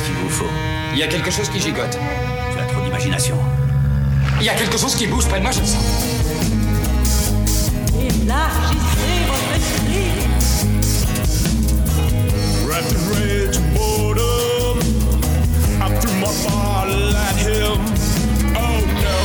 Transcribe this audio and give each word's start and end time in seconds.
Qu'est-ce 0.00 0.12
qu'il 0.12 0.18
vous 0.22 0.30
faut 0.30 0.50
Il 0.94 0.98
y 0.98 1.02
a 1.02 1.08
quelque 1.08 1.30
chose 1.30 1.48
qui 1.50 1.60
gigote. 1.60 1.98
Tu 2.52 2.58
as 2.58 2.64
trop 2.64 2.82
d'imagination. 2.82 3.36
Il 4.40 4.46
y 4.46 4.48
a 4.48 4.54
quelque 4.54 4.78
chose 4.78 4.94
qui 4.94 5.06
bouge 5.06 5.26
près 5.26 5.38
de 5.38 5.42
moi, 5.42 5.50
je 5.50 5.60
le 5.60 5.66
sens. 5.66 5.84
Élargissez 7.98 9.26
votre 9.28 9.52
esprit. 9.56 10.10
In 12.72 12.96
rage 13.12 13.56
and 13.58 13.74
boredom, 13.74 14.78
I 15.82 15.90
threw 16.00 16.14
my 16.14 16.32
bottle 16.44 17.14
at 17.14 17.36
him. 17.36 17.78
Oh 18.56 18.80
no, 19.02 19.18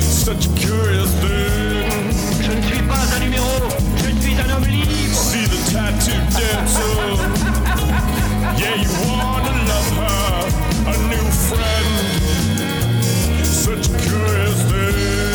such 0.00 0.46
a 0.46 0.50
curious 0.58 1.10
thing. 1.20 1.84
Je 2.40 2.50
ne 2.50 2.62
suis 2.62 2.82
pas 2.84 3.04
un 3.14 3.20
numéro, 3.20 3.50
je 3.96 4.22
suis 4.22 4.34
un 4.40 4.56
homme 4.56 4.66
libre. 4.66 5.14
See 5.14 5.44
the 5.44 5.58
tattoo 5.70 6.16
dancer. 6.30 7.41
Yeah, 8.62 8.76
you 8.76 8.92
wanna 9.10 9.54
love 9.70 9.90
her, 9.98 10.92
a 10.92 10.96
new 11.10 11.28
friend. 11.48 11.90
Such 13.44 13.88
a 13.88 13.98
curious 13.98 14.62
thing. 14.70 15.31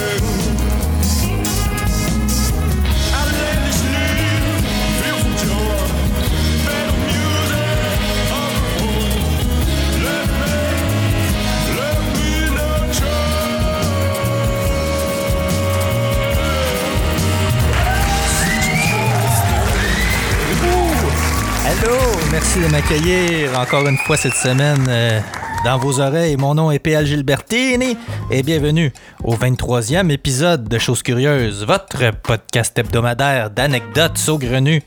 Merci 22.58 22.60
de 22.60 22.72
m'accueillir 22.72 23.60
encore 23.60 23.88
une 23.88 23.98
fois 23.98 24.18
cette 24.18 24.36
semaine 24.36 24.86
euh, 24.90 25.20
dans 25.66 25.78
vos 25.78 26.00
oreilles. 26.00 26.38
Mon 26.38 26.56
nom 26.56 26.72
est 26.72 26.80
PL 26.80 27.06
Gilbertini 27.06 27.98
et 28.32 28.44
bienvenue 28.44 28.92
au 29.24 29.36
23e 29.36 30.10
épisode 30.12 30.68
de 30.68 30.78
Choses 30.78 31.04
Curieuses, 31.04 31.66
votre 31.66 32.12
podcast 32.24 32.78
hebdomadaire 32.78 33.50
d'anecdotes 33.50 34.18
saugrenues. 34.18 34.82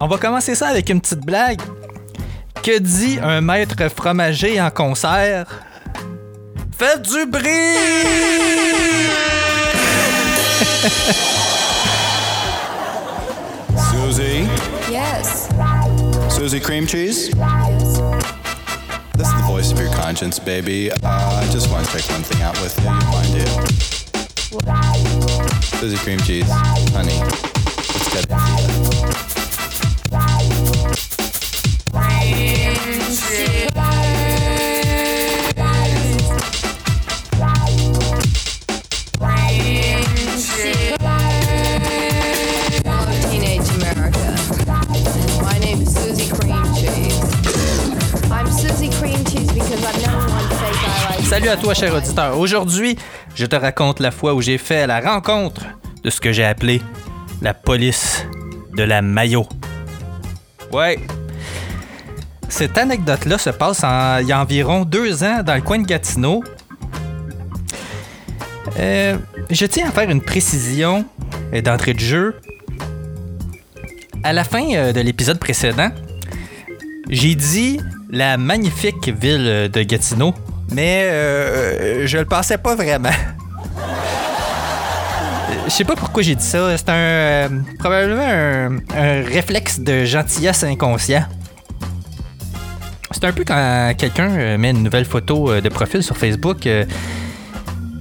On 0.00 0.06
va 0.06 0.18
commencer 0.18 0.54
ça 0.54 0.68
avec 0.68 0.90
une 0.90 1.00
petite 1.00 1.24
blague. 1.24 1.60
Que 2.62 2.78
dit 2.78 3.18
un 3.22 3.40
maître 3.40 3.88
fromager 3.88 4.60
en 4.60 4.70
concert? 4.70 5.46
Faites 6.76 7.02
du 7.02 7.26
bruit! 7.26 7.42
Susie? 13.90 14.46
Yes. 14.90 15.45
Susie 16.36 16.60
cream 16.60 16.86
cheese? 16.86 17.30
This 17.30 17.38
is 19.26 19.34
the 19.34 19.44
voice 19.46 19.72
of 19.72 19.78
your 19.78 19.90
conscience, 19.94 20.38
baby. 20.38 20.92
Uh, 20.92 20.96
I 21.02 21.48
just 21.50 21.70
want 21.70 21.86
to 21.86 21.92
take 21.96 22.04
one 22.10 22.22
thing 22.22 22.42
out 22.42 22.60
with 22.60 22.76
you. 22.76 22.84
You 22.84 22.90
mind 23.10 23.34
it? 23.40 23.48
Susie 25.64 25.96
cream 25.96 26.20
cheese, 26.20 26.44
honey. 26.92 27.18
Let's 27.20 28.12
get 28.12 28.26
it. 28.28 29.45
À 51.48 51.56
toi, 51.56 51.74
cher 51.74 51.94
auditeur. 51.94 52.36
Aujourd'hui, 52.38 52.96
je 53.36 53.46
te 53.46 53.54
raconte 53.54 54.00
la 54.00 54.10
fois 54.10 54.34
où 54.34 54.40
j'ai 54.40 54.58
fait 54.58 54.84
la 54.86 55.00
rencontre 55.00 55.62
de 56.02 56.10
ce 56.10 56.20
que 56.20 56.32
j'ai 56.32 56.44
appelé 56.44 56.82
la 57.40 57.54
police 57.54 58.26
de 58.76 58.82
la 58.82 59.00
maillot. 59.00 59.46
Ouais. 60.72 60.98
Cette 62.48 62.76
anecdote-là 62.76 63.38
se 63.38 63.50
passe 63.50 63.84
il 64.22 64.26
y 64.26 64.32
a 64.32 64.40
environ 64.40 64.84
deux 64.84 65.22
ans 65.22 65.44
dans 65.44 65.54
le 65.54 65.60
coin 65.60 65.78
de 65.78 65.86
Gatineau. 65.86 66.42
Euh, 68.78 69.16
je 69.48 69.66
tiens 69.66 69.88
à 69.88 69.92
faire 69.92 70.10
une 70.10 70.22
précision 70.22 71.04
euh, 71.54 71.60
d'entrée 71.60 71.94
de 71.94 72.00
jeu. 72.00 72.34
À 74.24 74.32
la 74.32 74.42
fin 74.42 74.64
euh, 74.74 74.92
de 74.92 75.00
l'épisode 75.00 75.38
précédent, 75.38 75.90
j'ai 77.08 77.36
dit 77.36 77.78
la 78.10 78.36
magnifique 78.36 79.08
ville 79.08 79.70
de 79.72 79.82
Gatineau, 79.82 80.34
mais 80.72 81.08
euh, 81.10 82.06
je 82.06 82.18
le 82.18 82.24
pensais 82.24 82.58
pas 82.58 82.74
vraiment. 82.74 83.10
Je 85.66 85.70
sais 85.70 85.84
pas 85.84 85.96
pourquoi 85.96 86.22
j'ai 86.22 86.34
dit 86.34 86.44
ça. 86.44 86.76
C'est 86.76 86.88
un 86.88 86.94
euh, 86.94 87.48
probablement 87.78 88.78
un, 88.94 89.22
réflexe 89.22 89.80
de 89.80 90.04
gentillesse 90.04 90.62
inconscient. 90.62 91.24
C'est 93.10 93.24
un 93.24 93.32
peu 93.32 93.44
quand 93.44 93.94
quelqu'un 93.96 94.30
euh, 94.30 94.58
met 94.58 94.70
une 94.70 94.82
nouvelle 94.82 95.04
photo 95.04 95.50
euh, 95.50 95.60
de 95.60 95.68
profil 95.68 96.02
sur 96.02 96.16
Facebook. 96.16 96.66
euh, 96.66 96.84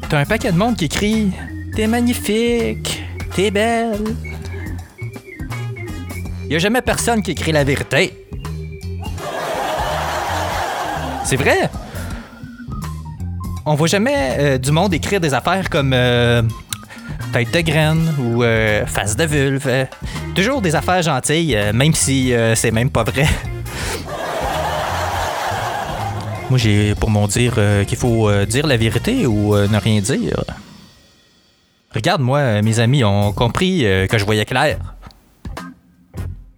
T'as 0.09 0.19
un 0.19 0.25
paquet 0.25 0.51
de 0.51 0.57
monde 0.57 0.75
qui 0.75 0.85
écrit 0.85 1.31
T'es 1.75 1.87
magnifique, 1.87 3.03
t'es 3.35 3.49
belle. 3.49 4.03
Y 6.49 6.55
a 6.55 6.59
jamais 6.59 6.81
personne 6.81 7.23
qui 7.23 7.31
écrit 7.31 7.51
la 7.51 7.63
vérité. 7.63 8.27
C'est 11.23 11.37
vrai? 11.37 11.69
On 13.65 13.75
voit 13.75 13.87
jamais 13.87 14.37
euh, 14.37 14.57
du 14.57 14.71
monde 14.71 14.93
écrire 14.93 15.19
des 15.19 15.33
affaires 15.33 15.69
comme 15.69 15.91
euh, 15.93 16.43
tête 17.33 17.51
de 17.51 17.61
graine 17.61 18.13
ou 18.19 18.43
euh, 18.43 18.85
face 18.85 19.15
de 19.15 19.23
vulve. 19.23 19.87
Toujours 20.35 20.61
des 20.61 20.75
affaires 20.75 21.01
gentilles, 21.01 21.57
même 21.73 21.93
si 21.93 22.33
c'est 22.55 22.71
même 22.71 22.89
pas 22.89 23.03
vrai. 23.03 23.25
Moi, 26.49 26.59
j'ai 26.59 26.93
pour 26.95 27.09
mon 27.09 27.25
dire 27.27 27.53
qu'il 27.87 27.97
faut 27.97 28.29
dire 28.45 28.67
la 28.67 28.77
vérité 28.77 29.25
ou 29.25 29.55
ne 29.55 29.77
rien 29.77 30.01
dire. 30.01 30.43
Regarde-moi, 31.93 32.61
mes 32.61 32.79
amis 32.79 33.03
ont 33.03 33.31
compris 33.31 33.85
que 34.09 34.17
je 34.17 34.25
voyais 34.25 34.45
clair. 34.45 34.77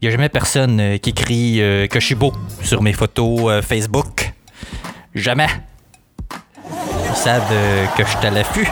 Il 0.02 0.08
a 0.08 0.12
jamais 0.12 0.30
personne 0.30 1.00
qui 1.00 1.10
écrit 1.10 1.60
euh, 1.60 1.88
que 1.88 2.00
je 2.00 2.06
suis 2.06 2.16
beau 2.16 2.32
sur 2.62 2.84
mes 2.84 2.94
photos 2.94 3.64
Facebook. 3.66 4.32
Jamais. 5.16 5.48
Euh, 7.30 7.86
que 7.98 8.06
je 8.06 8.10
suis 8.10 8.26
à 8.26 8.30
l'affût. 8.30 8.70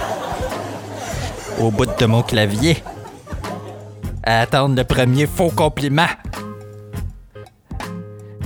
Au 1.59 1.71
bout 1.71 1.85
de 1.85 2.05
mon 2.05 2.23
clavier. 2.23 2.81
À 4.23 4.41
attendre 4.41 4.77
le 4.77 4.85
premier 4.85 5.27
faux 5.27 5.49
compliment. 5.49 6.07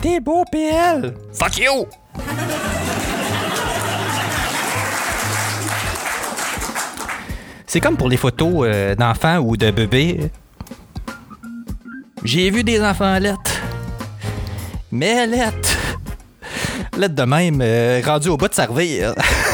T'es 0.01 0.19
beau, 0.19 0.43
PL! 0.51 1.13
Fuck 1.31 1.59
you! 1.59 1.85
C'est 7.67 7.79
comme 7.79 7.95
pour 7.95 8.09
les 8.09 8.17
photos 8.17 8.63
euh, 8.63 8.95
d'enfants 8.95 9.37
ou 9.37 9.55
de 9.57 9.69
bébés. 9.69 10.31
J'ai 12.23 12.49
vu 12.49 12.63
des 12.63 12.81
enfants 12.81 13.19
lettres. 13.19 13.61
Mais 14.91 15.27
lettres. 15.27 15.77
Lettres 16.97 17.15
de 17.15 17.23
même, 17.23 17.59
euh, 17.61 18.01
rendu 18.03 18.29
au 18.29 18.37
bout 18.37 18.47
de 18.47 18.55
servir. 18.55 19.13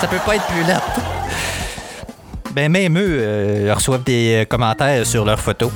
Ça 0.00 0.06
peut 0.06 0.18
pas 0.24 0.36
être 0.36 0.46
plus 0.46 0.62
lettre. 0.64 1.00
Ben 2.52 2.70
même 2.70 2.98
eux 2.98 3.18
euh, 3.20 3.72
reçoivent 3.74 4.02
des 4.04 4.42
euh, 4.42 4.44
commentaires 4.44 5.06
sur 5.06 5.24
leurs 5.24 5.40
photos. 5.40 5.70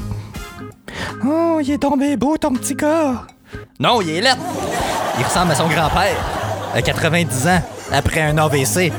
Oh, 1.25 1.59
il 1.63 1.71
est 1.71 1.79
tombé 1.79 2.17
beau 2.17 2.37
ton 2.39 2.53
petit 2.53 2.75
gars. 2.75 3.27
Non, 3.79 4.01
il 4.01 4.11
est 4.11 4.21
lettre. 4.21 4.39
Il 5.19 5.25
ressemble 5.25 5.53
à 5.53 5.55
son 5.55 5.69
grand-père, 5.69 6.17
à 6.75 6.81
90 6.81 7.47
ans, 7.49 7.63
après 7.93 8.23
un 8.23 8.39
AVC. 8.39 8.93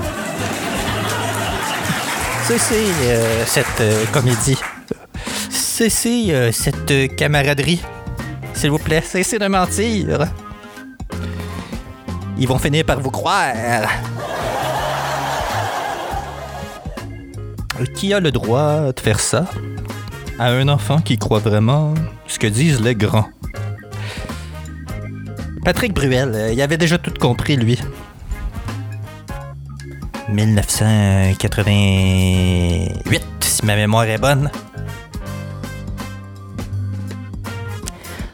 Cessez 2.46 2.86
euh, 3.04 3.44
cette 3.46 3.82
euh, 3.82 4.06
comédie. 4.12 4.58
Cessez 5.50 6.28
euh, 6.30 6.52
cette 6.52 6.92
euh, 6.92 7.08
camaraderie. 7.08 7.82
S'il 8.54 8.72
vous 8.72 8.78
plaît, 8.78 9.02
cessez 9.02 9.40
de 9.40 9.48
mentir. 9.48 10.28
Ils 12.38 12.48
vont 12.48 12.60
finir 12.60 12.86
par 12.86 13.00
vous 13.00 13.10
croire. 13.10 13.54
Qui 17.86 18.14
a 18.14 18.20
le 18.20 18.32
droit 18.32 18.92
de 18.92 19.00
faire 19.00 19.20
ça? 19.20 19.46
À 20.40 20.52
un 20.52 20.68
enfant 20.68 21.00
qui 21.02 21.18
croit 21.18 21.40
vraiment 21.40 21.94
ce 22.28 22.38
que 22.40 22.48
disent 22.48 22.82
les 22.82 22.96
grands? 22.96 23.30
Patrick 25.64 25.94
Bruel, 25.94 26.32
euh, 26.34 26.52
il 26.52 26.60
avait 26.62 26.78
déjà 26.78 26.98
tout 26.98 27.14
compris, 27.20 27.56
lui. 27.56 27.80
1988, 30.30 33.22
si 33.42 33.66
ma 33.66 33.76
mémoire 33.76 34.06
est 34.06 34.18
bonne. 34.18 34.50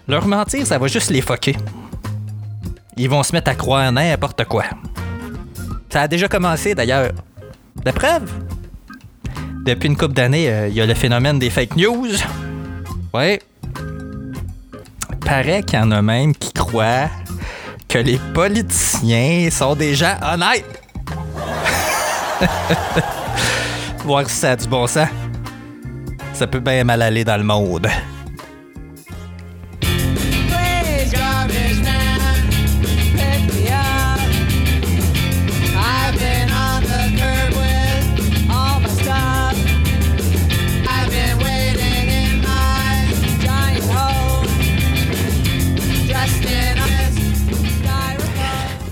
Leur 0.07 0.25
mentir, 0.27 0.65
ça 0.65 0.77
va 0.77 0.87
juste 0.87 1.09
les 1.09 1.19
foquer. 1.21 1.57
ils 2.95 3.09
vont 3.09 3.23
se 3.23 3.33
mettre 3.33 3.51
à 3.51 3.55
croire 3.55 3.91
n'importe 3.91 4.45
quoi. 4.45 4.63
Ça 5.89 6.03
a 6.03 6.07
déjà 6.07 6.29
commencé 6.29 6.75
d'ailleurs. 6.75 7.11
La 7.83 7.91
preuve? 7.91 8.31
Depuis 9.67 9.87
une 9.87 9.97
couple 9.97 10.13
d'années, 10.13 10.49
euh, 10.49 10.69
il 10.69 10.75
y 10.75 10.79
a 10.79 10.85
le 10.85 10.93
phénomène 10.93 11.39
des 11.39 11.49
fake 11.49 11.75
news. 11.75 12.07
Ouais. 13.13 13.41
Paraît 15.19 15.61
qu'il 15.61 15.77
y 15.77 15.81
en 15.81 15.91
a 15.91 16.01
même 16.01 16.33
qui 16.33 16.53
croient 16.53 17.09
que 17.89 17.97
les 17.97 18.17
politiciens 18.33 19.49
sont 19.51 19.75
des 19.75 19.93
gens 19.93 20.15
honnêtes. 20.21 20.81
Voir 24.05 24.29
si 24.29 24.37
ça 24.37 24.51
a 24.51 24.55
du 24.55 24.69
bon 24.69 24.87
sens. 24.87 25.09
Ça 26.31 26.47
peut 26.47 26.61
bien 26.61 26.85
mal 26.85 27.01
aller 27.01 27.25
dans 27.25 27.35
le 27.35 27.43
monde. 27.43 27.89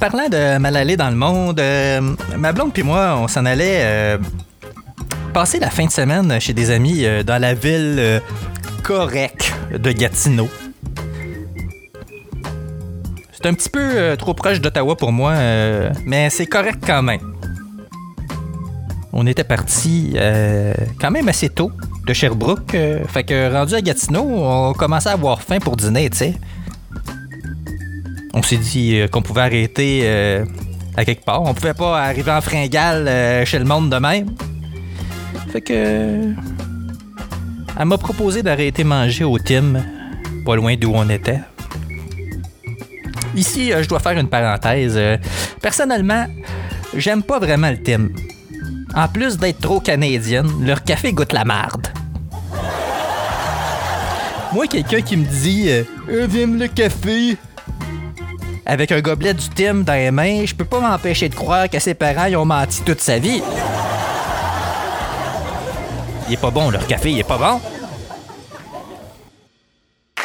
Parlant 0.07 0.29
de 0.29 0.59
mal 0.59 0.75
aller 0.75 0.97
dans 0.97 1.09
le 1.09 1.15
monde, 1.15 1.59
euh, 1.59 1.99
ma 2.37 2.53
blonde 2.53 2.71
puis 2.71 2.83
moi, 2.83 3.17
on 3.19 3.27
s'en 3.27 3.43
allait 3.43 3.79
euh, 3.81 4.17
passer 5.33 5.57
la 5.57 5.71
fin 5.71 5.87
de 5.87 5.89
semaine 5.89 6.39
chez 6.39 6.53
des 6.53 6.69
amis 6.69 7.03
euh, 7.03 7.23
dans 7.23 7.41
la 7.41 7.55
ville 7.55 8.21
correcte 8.83 9.51
de 9.73 9.91
Gatineau. 9.91 10.47
C'est 13.31 13.47
un 13.47 13.55
petit 13.55 13.71
peu 13.71 14.15
trop 14.15 14.35
proche 14.35 14.61
d'Ottawa 14.61 14.95
pour 14.95 15.11
moi, 15.11 15.33
mais 16.05 16.29
c'est 16.29 16.45
correct 16.45 16.83
quand 16.85 17.01
même. 17.01 17.21
On 19.11 19.25
était 19.25 19.43
parti 19.43 20.15
quand 21.01 21.09
même 21.09 21.29
assez 21.29 21.49
tôt 21.49 21.71
de 22.05 22.13
Sherbrooke, 22.13 22.77
fait 23.07 23.23
que 23.23 23.51
rendu 23.51 23.73
à 23.73 23.81
Gatineau, 23.81 24.23
on 24.23 24.73
commençait 24.73 25.09
à 25.09 25.13
avoir 25.13 25.41
faim 25.41 25.57
pour 25.57 25.75
dîner, 25.75 26.11
tu 26.11 26.17
sais. 26.17 26.35
On 28.35 28.43
s'est 28.43 28.57
dit 28.57 28.99
euh, 28.99 29.07
qu'on 29.07 29.21
pouvait 29.21 29.41
arrêter 29.41 30.01
euh, 30.03 30.45
à 30.95 31.05
quelque 31.05 31.23
part. 31.23 31.41
On 31.41 31.53
pouvait 31.53 31.73
pas 31.73 32.01
arriver 32.01 32.31
en 32.31 32.41
fringale 32.41 33.07
euh, 33.07 33.45
chez 33.45 33.57
le 33.57 33.65
monde 33.65 33.89
de 33.89 33.97
même. 33.97 34.35
Fait 35.51 35.61
que. 35.61 36.33
Elle 37.77 37.85
m'a 37.85 37.97
proposé 37.97 38.43
d'arrêter 38.43 38.83
manger 38.83 39.23
au 39.23 39.39
Tim, 39.39 39.81
pas 40.45 40.55
loin 40.55 40.75
d'où 40.75 40.91
on 40.93 41.09
était. 41.09 41.39
Ici, 43.35 43.71
je 43.71 43.87
dois 43.87 43.99
faire 43.99 44.17
une 44.17 44.29
parenthèse. 44.29 44.99
Personnellement, 45.61 46.25
j'aime 46.95 47.23
pas 47.23 47.39
vraiment 47.39 47.69
le 47.69 47.81
Tim. 47.81 48.09
En 48.95 49.07
plus 49.09 49.37
d'être 49.37 49.59
trop 49.59 49.81
canadienne, 49.81 50.47
leur 50.61 50.83
café 50.83 51.11
goûte 51.11 51.33
la 51.33 51.43
marde. 51.43 51.87
Moi, 54.55 54.67
quelqu'un 54.67 55.01
qui 55.01 55.17
me 55.17 55.25
dit 55.25 55.69
euh, 55.69 55.83
le 56.07 56.67
café 56.67 57.35
avec 58.65 58.91
un 58.91 59.01
gobelet 59.01 59.33
du 59.33 59.47
Tim 59.49 59.83
dans 59.83 59.93
les 59.93 60.11
mains, 60.11 60.45
je 60.45 60.55
peux 60.55 60.65
pas 60.65 60.79
m'empêcher 60.79 61.29
de 61.29 61.35
croire 61.35 61.69
que 61.69 61.79
ses 61.79 61.93
parents 61.93 62.25
ils 62.25 62.35
ont 62.35 62.45
menti 62.45 62.81
toute 62.81 63.01
sa 63.01 63.19
vie. 63.19 63.41
Il 66.27 66.33
est 66.33 66.41
pas 66.41 66.49
bon, 66.49 66.71
leur 66.71 66.87
café, 66.87 67.11
il 67.11 67.19
est 67.19 67.23
pas 67.23 67.37
bon. 67.37 67.61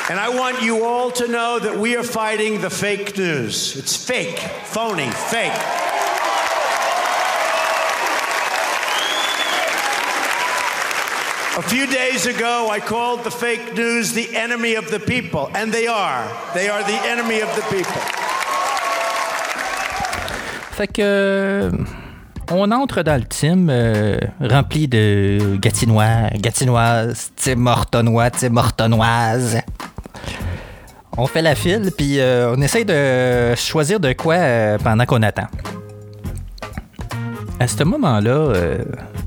And 0.08 0.18
I 0.18 0.28
want 0.28 0.62
you 0.62 0.84
all 0.84 1.12
to 1.12 1.28
know 1.28 1.60
that 1.60 1.78
we 1.78 1.94
are 1.94 2.02
fighting 2.02 2.60
the 2.60 2.70
fake 2.70 3.16
news. 3.16 3.76
It's 3.76 3.96
fake, 3.96 4.38
phony, 4.64 5.08
fake. 5.10 5.52
A 11.56 11.62
few 11.62 11.86
days 11.86 12.26
ago, 12.26 12.70
I 12.70 12.80
called 12.80 13.22
the 13.22 13.30
fake 13.30 13.74
news 13.74 14.12
the 14.12 14.34
enemy 14.34 14.76
of 14.76 14.90
the 14.90 14.98
people, 14.98 15.50
and 15.54 15.70
they 15.70 15.86
are. 15.86 16.26
They 16.54 16.68
are 16.68 16.82
the 16.82 16.98
enemy 17.06 17.40
of 17.40 17.54
the 17.54 17.62
people. 17.70 18.29
Fait 20.80 20.86
que. 20.86 21.70
On 22.50 22.70
entre 22.70 23.02
dans 23.02 23.16
le 23.20 23.26
team 23.26 23.68
euh, 23.70 24.16
rempli 24.40 24.88
de 24.88 25.58
gatinois, 25.60 26.30
gatinoises, 26.36 27.32
Tim 27.36 27.66
Hortonois, 27.66 28.30
Tim 28.30 28.56
Hortonoises. 28.56 29.58
On 31.18 31.26
fait 31.26 31.42
la 31.42 31.54
file, 31.54 31.90
puis 31.94 32.18
euh, 32.18 32.54
on 32.56 32.62
essaye 32.62 32.86
de 32.86 33.54
choisir 33.56 34.00
de 34.00 34.14
quoi 34.14 34.36
euh, 34.36 34.78
pendant 34.78 35.04
qu'on 35.04 35.22
attend. 35.22 35.48
À 37.58 37.68
ce 37.68 37.84
moment-là, 37.84 38.54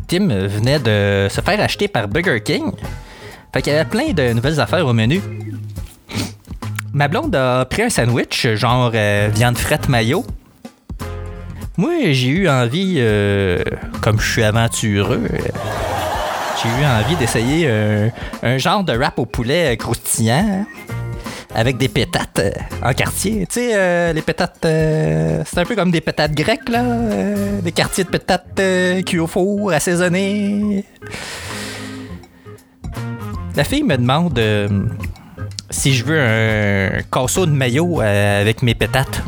Tim 0.07 0.29
venait 0.47 0.79
de 0.79 1.27
se 1.29 1.39
faire 1.39 1.59
acheter 1.61 1.87
par 1.87 2.07
Burger 2.07 2.41
King. 2.41 2.71
Fait 3.53 3.61
qu'il 3.61 3.73
y 3.73 3.75
avait 3.75 3.87
plein 3.87 4.11
de 4.11 4.33
nouvelles 4.33 4.59
affaires 4.59 4.87
au 4.87 4.93
menu. 4.93 5.21
Ma 6.93 7.07
blonde 7.07 7.35
a 7.35 7.63
pris 7.65 7.83
un 7.83 7.89
sandwich, 7.89 8.47
genre 8.55 8.89
viande 8.89 9.59
frette 9.59 9.87
mayo. 9.87 10.25
Moi, 11.75 12.11
j'ai 12.11 12.27
eu 12.27 12.47
envie, 12.47 12.97
euh, 12.99 13.63
comme 14.01 14.19
je 14.19 14.31
suis 14.31 14.43
aventureux, 14.43 15.23
euh, 15.23 15.37
j'ai 16.61 16.69
eu 16.69 16.85
envie 16.85 17.15
d'essayer 17.15 17.67
un, 18.43 18.57
genre 18.59 18.83
de 18.83 18.93
wrap 18.93 19.17
au 19.17 19.25
poulet 19.25 19.75
croustillant 19.75 20.45
hein, 20.47 20.65
avec 21.55 21.77
des 21.77 21.87
pétates 21.87 22.37
euh, 22.37 22.51
en 22.83 22.93
quartier. 22.93 23.47
Tu 23.47 23.55
sais, 23.55 24.13
les 24.13 24.21
pétates, 24.21 24.59
c'est 24.61 25.57
un 25.57 25.65
peu 25.65 25.75
comme 25.75 25.89
des 25.89 26.01
pétates 26.01 26.35
grecques, 26.35 26.69
là. 26.69 26.83
des 27.63 27.71
quartiers 27.71 28.03
de 28.03 28.09
pétates 28.09 28.61
cuits 29.03 29.19
au 29.19 29.25
four, 29.25 29.71
assaisonnés. 29.71 30.85
La 33.55 33.63
fille 33.63 33.83
me 33.83 33.97
demande 33.97 34.39
si 35.71 35.95
je 35.95 36.05
veux 36.05 36.21
un 36.21 37.01
casseau 37.11 37.47
de 37.47 37.51
maillot 37.51 37.99
avec 37.99 38.61
mes 38.61 38.75
pétates. 38.75 39.23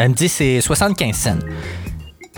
Elle 0.00 0.10
me 0.10 0.14
dit 0.14 0.28
c'est 0.28 0.60
75 0.60 1.16
cents. 1.16 1.38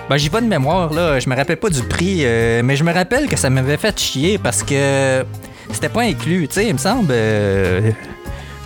Ben, 0.08 0.16
j'ai 0.16 0.30
pas 0.30 0.40
de 0.40 0.46
mémoire, 0.46 0.92
là. 0.94 1.20
Je 1.20 1.28
me 1.28 1.36
rappelle 1.36 1.58
pas 1.58 1.68
du 1.68 1.82
prix, 1.82 2.20
euh, 2.22 2.62
mais 2.64 2.74
je 2.74 2.82
me 2.82 2.92
rappelle 2.92 3.28
que 3.28 3.36
ça 3.36 3.50
m'avait 3.50 3.76
fait 3.76 3.98
chier 4.00 4.38
parce 4.38 4.62
que 4.62 5.24
c'était 5.70 5.90
pas 5.90 6.02
inclus. 6.02 6.48
Tu 6.48 6.54
sais, 6.54 6.66
il 6.68 6.72
me 6.72 6.78
semble. 6.78 7.08
Euh, 7.10 7.92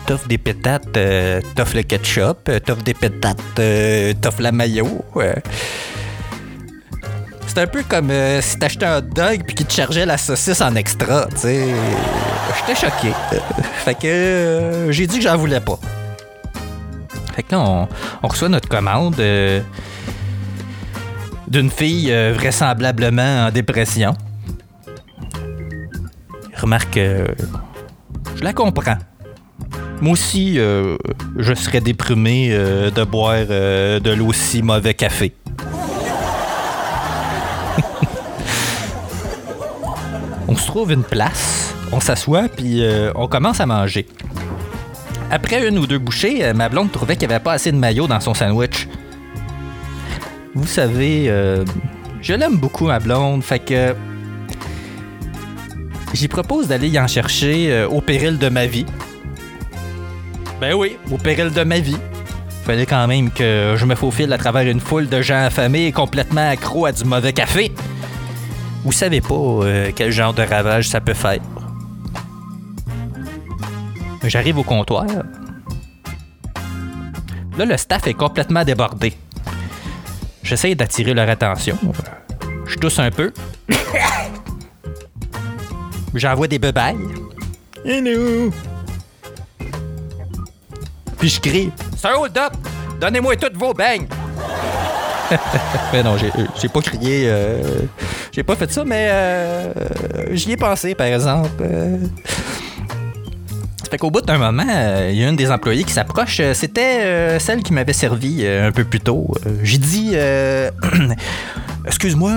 t'offres 0.06 0.29
des 0.29 0.38
pétates, 0.38 0.96
euh, 0.96 1.41
t'offres 1.56 1.75
le 1.75 1.82
ketchup, 1.82 2.48
euh, 2.48 2.60
t'offres 2.60 2.84
des 2.84 2.94
pétates, 2.94 3.39
euh, 3.58 4.13
t'offres 4.20 4.43
la 4.43 4.53
mayo. 4.53 5.05
C'est 7.46 7.58
un 7.58 7.67
peu 7.67 7.82
comme 7.82 8.10
si 8.41 8.58
t'achetais 8.58 8.86
un 8.86 8.98
hot 8.98 9.03
dog 9.03 9.43
puis 9.44 9.55
qu'ils 9.55 9.67
te 9.67 9.72
chargeait 9.72 10.06
la 10.06 10.19
saucisse 10.19 10.60
en 10.60 10.74
extra, 10.77 11.27
tu 11.31 11.39
sais. 11.39 11.67
J'étais 12.58 12.81
choqué. 12.81 13.13
Fait 13.84 13.94
que 13.94 14.86
j'ai 14.91 15.06
dit 15.06 15.19
que 15.19 15.24
j'en 15.24 15.36
voulais 15.36 15.60
pas. 15.60 15.79
Fait 17.34 17.43
que 17.43 17.56
là, 17.56 17.88
on, 18.22 18.29
reçoit 18.29 18.48
notre 18.48 18.69
commande 18.69 19.19
euh, 19.19 19.60
d'une 21.48 21.69
fille 21.69 22.12
euh, 22.12 22.32
vraisemblablement 22.32 23.46
en 23.46 23.50
dépression. 23.50 24.14
Remarque, 26.56 26.96
euh, 26.96 27.26
je 28.36 28.44
la 28.44 28.53
comprends. 28.53 28.98
Moi 30.00 30.12
aussi, 30.12 30.55
je 30.56 31.55
serais 31.55 31.81
déprimé 31.81 32.50
de 32.50 33.05
boire 33.05 33.46
de 33.46 34.12
l'aussi 34.12 34.62
mauvais 34.62 34.94
café. 34.94 35.34
on 40.48 40.56
se 40.56 40.67
trouve 40.67 40.93
une 40.93 41.05
place, 41.05 41.74
on 41.91 42.00
s'assoit, 42.00 42.48
puis 42.48 42.84
on 43.14 43.29
commence 43.29 43.60
à 43.60 43.67
manger. 43.67 44.06
Après 45.34 45.67
une 45.67 45.81
ou 45.81 45.88
deux 45.88 45.98
bouchées, 45.98 46.44
euh, 46.44 46.55
ma 46.55 46.69
blonde 46.69 46.93
trouvait 46.93 47.17
qu'il 47.17 47.26
n'y 47.26 47.34
avait 47.34 47.43
pas 47.43 47.55
assez 47.55 47.72
de 47.72 47.76
maillot 47.76 48.06
dans 48.06 48.20
son 48.20 48.34
sandwich. 48.34 48.86
Vous 50.55 50.69
savez, 50.69 51.24
euh, 51.26 51.64
je 52.22 52.34
l'aime 52.34 52.56
beaucoup, 52.56 52.86
ma 52.86 53.00
blonde, 53.00 53.43
fait 53.43 53.58
que. 53.58 53.96
J'y 56.12 56.29
propose 56.29 56.69
d'aller 56.69 56.88
y 56.88 57.00
en 57.00 57.08
chercher 57.08 57.72
euh, 57.72 57.88
au 57.88 58.00
péril 58.00 58.38
de 58.38 58.48
ma 58.48 58.67
vie. 58.67 58.86
Ben 60.60 60.72
oui, 60.74 60.98
au 61.10 61.17
péril 61.17 61.50
de 61.50 61.64
ma 61.64 61.81
vie. 61.81 61.98
Fallait 62.64 62.86
quand 62.86 63.08
même 63.08 63.32
que 63.32 63.74
je 63.76 63.84
me 63.86 63.96
faufile 63.96 64.32
à 64.32 64.38
travers 64.38 64.69
une 64.69 64.79
foule 64.79 65.08
de 65.08 65.20
gens 65.20 65.46
affamés 65.46 65.86
et 65.86 65.93
complètement 65.93 66.48
accros 66.48 66.86
à 66.86 66.93
du 66.93 67.03
mauvais 67.03 67.32
café. 67.32 67.72
Vous 68.84 68.93
savez 68.93 69.20
pas 69.20 69.34
euh, 69.34 69.91
quel 69.96 70.12
genre 70.12 70.32
de 70.32 70.43
ravage 70.43 70.88
ça 70.88 71.00
peut 71.00 71.12
faire. 71.12 71.41
J'arrive 74.26 74.58
au 74.58 74.62
comptoir. 74.62 75.04
Là, 77.56 77.64
le 77.64 77.76
staff 77.76 78.06
est 78.06 78.14
complètement 78.14 78.64
débordé. 78.64 79.12
J'essaye 80.43 80.74
d'attirer 80.74 81.14
leur 81.14 81.28
attention. 81.28 81.78
Je 82.66 82.76
tousse 82.76 82.98
un 82.98 83.10
peu. 83.10 83.32
J'envoie 86.14 86.46
des 86.48 86.58
bebailles. 86.58 86.96
Hello! 87.84 88.50
Puis 91.19 91.28
je 91.28 91.40
crie 91.40 91.70
C'est 91.96 92.08
un 92.08 92.14
hold-up 92.16 92.52
Donnez-moi 93.00 93.36
toutes 93.36 93.56
vos 93.56 93.72
beignes 93.72 94.06
Mais 95.93 96.02
non, 96.02 96.16
j'ai, 96.19 96.28
euh, 96.28 96.46
j'ai 96.60 96.69
pas 96.69 96.81
crié. 96.81 97.24
euh, 97.28 97.62
j'ai 98.31 98.43
pas 98.43 98.56
fait 98.56 98.70
ça, 98.70 98.84
mais 98.84 99.08
euh, 99.10 99.72
j'y 100.32 100.52
ai 100.52 100.56
pensé, 100.56 100.94
par 100.94 101.06
exemple. 101.06 101.48
euh. 101.62 101.96
Fait 103.94 103.98
qu'au 103.98 104.10
bout 104.10 104.22
d'un 104.22 104.39
moment, 104.39 104.67
euh, 104.69 105.10
il 105.13 105.20
y 105.20 105.24
a 105.24 105.29
une 105.29 105.36
des 105.36 105.53
employées 105.53 105.84
qui 105.84 105.93
s'approche. 105.93 106.41
Euh, 106.41 106.53
C'était 106.53 107.05
euh, 107.05 107.39
celle 107.39 107.63
qui 107.63 107.72
m'avait 107.72 107.93
servi 107.93 108.44
un 108.44 108.72
peu 108.72 108.82
plus 108.82 108.98
tôt. 108.98 109.32
J'ai 109.63 109.79
dit 109.79 110.17
Excuse-moi, 111.86 112.32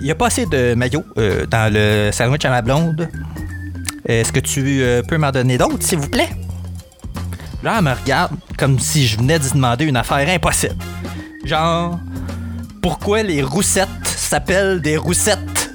il 0.00 0.06
y 0.06 0.10
a 0.10 0.14
pas 0.14 0.28
assez 0.28 0.46
de 0.46 0.72
maillot 0.72 1.04
euh, 1.18 1.44
dans 1.44 1.70
le 1.70 2.08
sandwich 2.12 2.46
à 2.46 2.48
ma 2.48 2.62
blonde. 2.62 3.10
Est-ce 4.06 4.32
que 4.32 4.40
tu 4.40 4.82
peux 5.06 5.18
m'en 5.18 5.32
donner 5.32 5.58
d'autres, 5.58 5.82
s'il 5.82 5.98
vous 5.98 6.08
plaît? 6.08 6.30
Là, 7.62 7.74
elle 7.76 7.84
me 7.84 7.92
regarde 7.92 8.32
comme 8.56 8.78
si 8.78 9.06
je 9.06 9.18
venais 9.18 9.38
de 9.38 9.46
demander 9.50 9.84
une 9.84 9.98
affaire 9.98 10.26
impossible. 10.26 10.76
Genre, 11.44 12.00
pourquoi 12.80 13.22
les 13.22 13.42
roussettes 13.42 13.88
s'appellent 14.06 14.80
des 14.80 14.96
roussettes? 14.96 15.70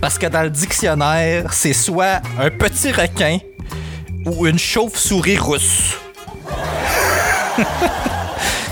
Parce 0.00 0.18
que 0.18 0.26
dans 0.26 0.42
le 0.42 0.50
dictionnaire, 0.50 1.52
c'est 1.52 1.72
soit 1.72 2.20
un 2.40 2.50
petit 2.50 2.90
requin 2.90 3.38
ou 4.26 4.46
une 4.46 4.58
chauve-souris 4.58 5.38
rousse. 5.38 5.96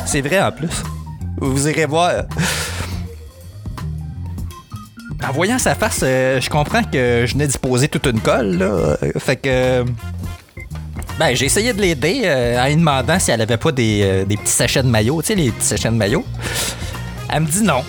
c'est 0.07 0.21
vrai 0.21 0.41
en 0.41 0.53
plus. 0.53 0.83
Vous 1.39 1.69
irez 1.69 1.87
voir. 1.87 2.25
En 5.27 5.33
voyant 5.33 5.59
sa 5.59 5.75
face, 5.75 6.01
euh, 6.03 6.41
je 6.41 6.49
comprends 6.49 6.83
que 6.83 7.25
je 7.27 7.33
venais 7.33 7.47
d'y 7.47 7.59
poser 7.59 7.89
toute 7.89 8.07
une 8.07 8.21
colle, 8.21 8.97
Fait 9.19 9.37
que. 9.37 9.85
Ben, 11.19 11.35
j'ai 11.35 11.45
essayé 11.45 11.75
de 11.75 11.81
l'aider 11.81 12.23
euh, 12.25 12.63
en 12.63 12.67
lui 12.67 12.77
demandant 12.77 13.19
si 13.19 13.31
elle 13.31 13.43
avait 13.43 13.59
pas 13.59 13.73
des, 13.73 14.01
euh, 14.03 14.25
petits 14.25 14.51
sachets 14.51 14.83
de 14.83 14.89
maillot, 14.89 15.21
tu 15.21 15.29
sais, 15.29 15.35
les 15.35 15.51
petits 15.51 15.67
sachets 15.67 15.91
de 15.91 15.95
maillot. 15.95 16.25
Elle 17.29 17.43
me 17.43 17.47
dit 17.47 17.63
non. 17.63 17.83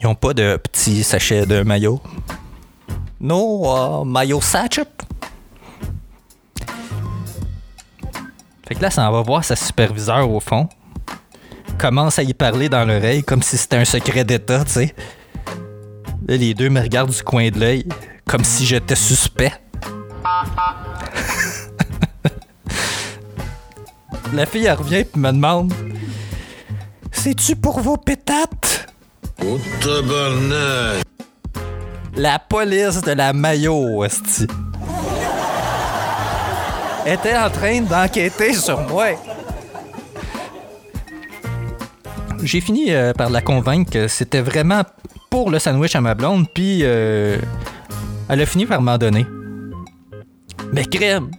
Ils 0.00 0.06
ont 0.08 0.16
pas 0.16 0.34
de 0.34 0.56
petits 0.56 1.04
sachets 1.04 1.46
de 1.46 1.62
maillot. 1.62 2.00
No 3.20 4.04
maillot 4.04 4.40
sachet. 4.40 4.88
Fait 8.68 8.74
que 8.74 8.82
là, 8.82 8.90
ça 8.90 9.08
en 9.08 9.12
va 9.12 9.22
voir 9.22 9.42
sa 9.42 9.56
superviseur 9.56 10.30
au 10.30 10.40
fond. 10.40 10.68
Commence 11.78 12.18
à 12.18 12.22
y 12.22 12.34
parler 12.34 12.68
dans 12.68 12.84
l'oreille 12.84 13.24
comme 13.24 13.40
si 13.40 13.56
c'était 13.56 13.78
un 13.78 13.86
secret 13.86 14.24
d'État, 14.24 14.62
tu 14.66 14.72
sais. 14.72 14.94
Là, 16.26 16.36
les 16.36 16.52
deux 16.52 16.68
me 16.68 16.82
regardent 16.82 17.10
du 17.10 17.22
coin 17.22 17.48
de 17.48 17.58
l'œil, 17.58 17.86
comme 18.26 18.44
si 18.44 18.66
j'étais 18.66 18.94
suspect. 18.94 19.54
La 24.34 24.44
fille, 24.44 24.66
elle 24.66 24.74
revient 24.74 24.96
et 24.96 25.08
me 25.16 25.32
demande 25.32 25.72
C'est-tu 27.10 27.56
pour 27.56 27.80
vos 27.80 27.96
pétates 27.96 28.86
Oh! 29.42 29.58
La 32.16 32.38
police 32.38 33.00
de 33.00 33.12
la 33.12 33.32
maillot, 33.32 34.04
esti. 34.04 34.46
Était 37.08 37.36
en 37.36 37.48
train 37.48 37.80
d'enquêter 37.80 38.52
sur 38.52 38.80
moi. 38.82 39.06
J'ai 42.42 42.60
fini 42.60 42.92
euh, 42.92 43.12
par 43.12 43.30
la 43.30 43.40
convaincre 43.40 43.90
que 43.90 44.08
c'était 44.08 44.42
vraiment 44.42 44.82
pour 45.30 45.50
le 45.50 45.58
sandwich 45.58 45.96
à 45.96 46.00
ma 46.00 46.14
blonde, 46.14 46.46
puis 46.52 46.80
euh, 46.82 47.38
elle 48.28 48.40
a 48.40 48.46
fini 48.46 48.66
par 48.66 48.80
m'en 48.80 48.98
donner. 48.98 49.26
Mais 50.72 50.84
crème, 50.84 51.30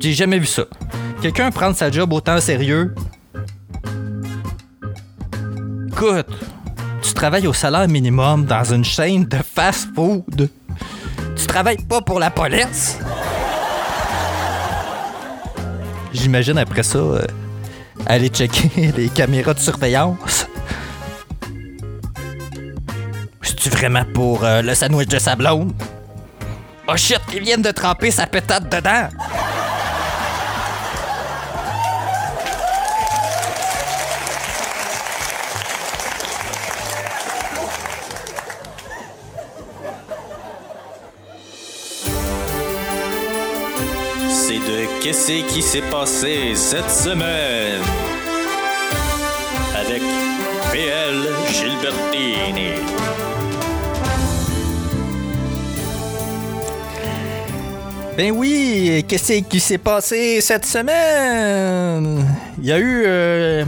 j'ai 0.00 0.12
jamais 0.12 0.38
vu 0.38 0.46
ça. 0.46 0.64
Quelqu'un 1.22 1.50
prendre 1.50 1.76
sa 1.76 1.90
job 1.90 2.12
autant 2.12 2.36
au 2.36 2.40
sérieux? 2.40 2.94
Écoute, 5.88 6.28
tu 7.02 7.14
travailles 7.14 7.46
au 7.46 7.52
salaire 7.52 7.88
minimum 7.88 8.46
dans 8.46 8.64
une 8.64 8.84
chaîne 8.84 9.24
de 9.24 9.36
fast-food. 9.36 10.48
Tu 11.36 11.46
travailles 11.46 11.84
pas 11.88 12.00
pour 12.00 12.18
la 12.18 12.30
police? 12.30 12.98
J'imagine 16.12 16.58
après 16.58 16.82
ça 16.82 16.98
euh, 16.98 17.26
aller 18.06 18.28
checker 18.28 18.92
les 18.96 19.08
caméras 19.08 19.54
de 19.54 19.60
surveillance. 19.60 20.46
C'est-tu 23.42 23.68
vraiment 23.68 24.04
pour 24.14 24.44
euh, 24.44 24.62
le 24.62 24.74
sandwich 24.74 25.08
de 25.08 25.18
sa 25.18 25.36
blonde? 25.36 25.72
Oh 26.88 26.96
shit, 26.96 27.20
ils 27.34 27.42
viennent 27.42 27.62
de 27.62 27.70
tremper 27.70 28.10
sa 28.10 28.26
pétate 28.26 28.68
dedans! 28.70 29.08
Qui 45.38 45.62
s'est 45.62 45.82
passé 45.82 46.54
cette 46.56 46.90
semaine? 46.90 47.80
Avec 49.76 50.02
PL 50.72 51.14
Gilbertini. 51.52 52.72
Ben 58.16 58.32
oui, 58.32 59.04
qu'est-ce 59.06 59.34
qui 59.44 59.60
s'est 59.60 59.78
passé 59.78 60.40
cette 60.40 60.66
semaine? 60.66 62.26
Il 62.58 62.66
y 62.66 62.72
a 62.72 62.78
eu 62.78 63.02
euh, 63.06 63.64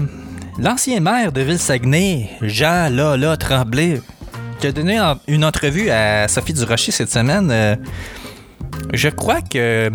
l'ancien 0.59 0.99
maire 0.99 1.31
de 1.31 1.43
Ville-Saguenay, 1.43 2.31
Jean 2.43 2.89
Lala 2.93 3.37
Tremblay, 3.37 4.01
qui 4.59 4.67
a 4.67 4.73
donné 4.73 5.01
une 5.29 5.45
entrevue 5.45 5.91
à 5.91 6.27
Sophie 6.27 6.55
Durocher 6.55 6.91
cette 6.91 7.11
semaine. 7.11 7.51
Euh, 7.53 7.77
je 8.93 9.09
crois 9.09 9.41
que 9.43 9.91